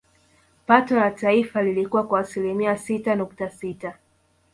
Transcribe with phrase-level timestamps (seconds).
[0.65, 3.97] Pato la taifa lilikua kwa asilimia sita nukta sita